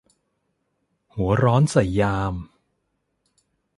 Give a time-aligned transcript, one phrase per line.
[1.15, 2.33] หัวร้อนใส่ยาม